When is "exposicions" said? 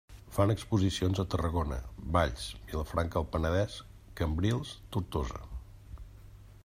0.51-1.19